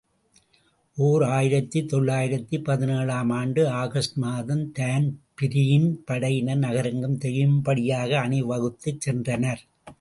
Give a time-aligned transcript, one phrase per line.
[0.97, 9.63] ஓர் ஆயிரத்து தொள்ளாயிரத்து பதினேழு ஆம் ஆண்டு ஆகஸ்டு மாதம், தான்பிரீன் படையினர் நகரெங்கும் தெரியும்படியாக அணிவகுத்துச் சென்றனர்.